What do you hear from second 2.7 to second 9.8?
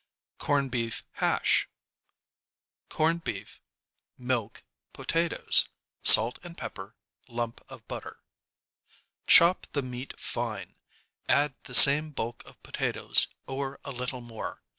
Corned Beef Milk Potatoes Salt and Pepper Lump of Butter Chop